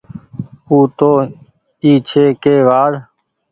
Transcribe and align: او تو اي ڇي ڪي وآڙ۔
او 0.69 0.75
تو 0.97 1.09
اي 1.83 1.91
ڇي 2.07 2.23
ڪي 2.43 2.55
وآڙ۔ 2.67 2.91